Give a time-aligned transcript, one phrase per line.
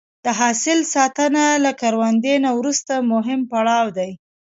[0.25, 4.11] د حاصل ساتنه له کروندې نه وروسته مهم پړاو دی.